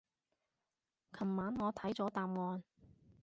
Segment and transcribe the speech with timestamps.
[1.13, 2.63] 琴晚我睇咗答案